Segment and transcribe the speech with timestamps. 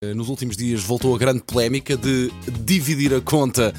[0.00, 3.74] Eh, Nos últimos dias voltou a grande polémica de dividir a conta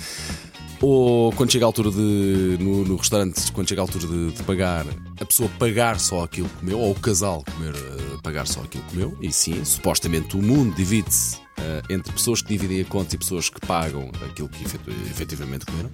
[0.81, 2.57] ou quando chega a altura de.
[2.59, 4.85] No, no restaurante, quando chega a altura de, de pagar,
[5.17, 8.83] a pessoa pagar só aquilo que comeu, ou o casal comer, eh, pagar só aquilo
[8.83, 9.17] que comeu.
[9.21, 13.49] E sim, supostamente o mundo divide-se eh, entre pessoas que dividem a conta e pessoas
[13.49, 14.63] que pagam aquilo que
[15.09, 15.89] efetivamente comeram.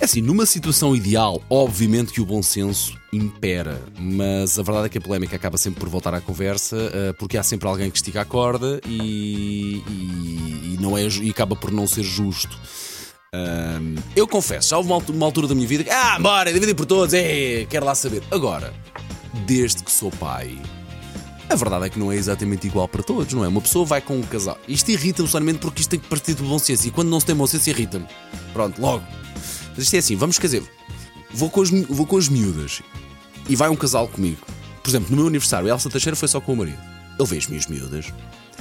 [0.00, 4.88] É assim, numa situação ideal, obviamente que o bom senso impera, mas a verdade é
[4.88, 7.98] que a polémica acaba sempre por voltar à conversa, eh, porque há sempre alguém que
[7.98, 12.58] estica a corda e, e- e não é, e acaba por não ser justo.
[13.34, 16.86] Ahm, eu confesso, já houve uma altura da minha vida que, ah, bora, dividir por
[16.86, 18.22] todos, é, quero lá saber.
[18.30, 18.72] Agora,
[19.46, 20.56] desde que sou pai,
[21.50, 23.48] a verdade é que não é exatamente igual para todos, não é?
[23.48, 24.56] Uma pessoa vai com um casal.
[24.66, 26.88] Isto irrita-me somente porque isto tem que partir do bom senso.
[26.88, 28.06] E quando não se tem bom senso, irrita-me.
[28.54, 29.04] Pronto, logo.
[29.80, 30.62] Mas isto é assim, vamos, quer dizer,
[31.32, 32.82] vou com, as, vou com as miúdas
[33.48, 34.36] e vai um casal comigo.
[34.82, 36.78] Por exemplo, no meu aniversário, a Elsa Teixeira foi só com o marido.
[37.18, 38.12] Ele vê as minhas miúdas.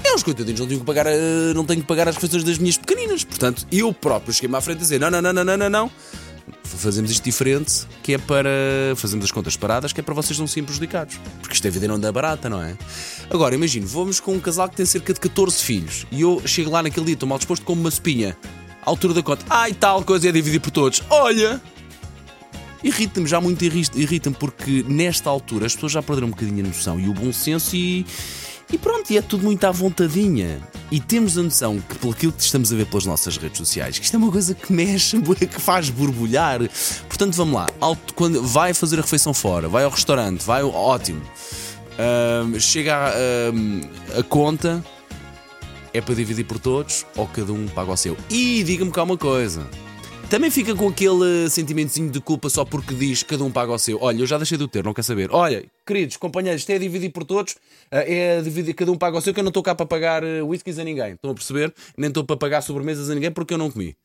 [0.01, 2.57] É, os coitadinhos não tenho que pagar, eh, não tenho que pagar as refeições das
[2.57, 3.25] minhas pequeninas.
[3.25, 5.91] Portanto, eu próprio cheguei-me à frente a dizer: não, não, não, não, não, não, não.
[6.63, 8.49] Fazemos isto diferente, que é para.
[8.95, 11.19] Fazemos as contas paradas, que é para vocês não serem prejudicados.
[11.41, 12.77] Porque isto é vida não anda barata, não é?
[13.29, 16.71] Agora, imagino, vamos com um casal que tem cerca de 14 filhos e eu chego
[16.71, 18.37] lá naquele dia, estou mal disposto como uma espinha.
[18.85, 21.01] À altura da conta, ai tal coisa é dividir por todos.
[21.09, 21.61] Olha!
[22.83, 26.67] Irrita-me, já muito irri- irrita-me, porque nesta altura as pessoas já perderam um bocadinho a
[26.67, 28.05] noção e o bom senso e.
[28.71, 30.59] E pronto, e é tudo muito à vontadinha.
[30.91, 34.05] E temos a noção que, pelo que estamos a ver pelas nossas redes sociais, que
[34.05, 36.59] isto é uma coisa que mexe, que faz borbulhar.
[37.07, 37.65] Portanto, vamos lá.
[38.13, 41.21] Quando vai fazer a refeição fora, vai ao restaurante, vai ótimo.
[41.97, 43.09] Ahm, chega a,
[43.49, 43.81] ahm,
[44.17, 44.85] a conta,
[45.93, 48.15] é para dividir por todos ou cada um paga o seu?
[48.29, 49.67] E diga-me cá uma coisa.
[50.29, 53.97] Também fica com aquele sentimentozinho de culpa só porque diz cada um paga o seu.
[53.99, 55.29] Olha, eu já deixei de o ter, não quer saber.
[55.31, 57.55] Olha, queridos companheiros, isto é dividir por todos,
[57.89, 60.23] eh, é dividir, cada um paga o seu, que eu não estou cá para pagar
[60.23, 61.13] eh, whiskies a ninguém.
[61.13, 61.73] Estão a perceber?
[61.97, 63.95] Nem estou para pagar sobremesas a ninguém porque eu não comi.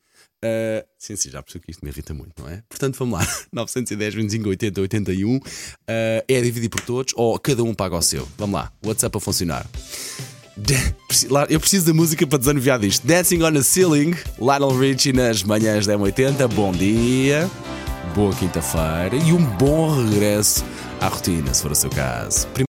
[0.43, 2.63] Eh, sim, sim, já percebi que isto me irrita muito, não é?
[2.67, 3.27] Portanto, vamos lá.
[3.53, 5.39] 910, 25, 80, 81.
[5.87, 8.27] eh, é dividir por todos ou cada um paga o seu?
[8.37, 8.71] Vamos lá.
[8.83, 9.67] WhatsApp a funcionar.
[11.49, 13.05] Eu preciso da música para desanuviar disto.
[13.05, 16.47] Dancing on a Ceiling, Lionel Richie nas manhãs da M80.
[16.53, 17.49] Bom dia,
[18.15, 20.63] boa quinta-feira e um bom regresso
[21.01, 22.47] à rotina, se for o seu caso.